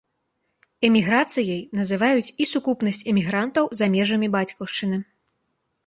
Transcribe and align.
Эміграцыяй 0.89 1.61
называюць 1.81 2.33
і 2.45 2.49
сукупнасць 2.55 3.05
эмігрантаў 3.13 3.65
за 3.81 3.85
межамі 3.99 4.27
бацькаўшчыны. 4.39 4.97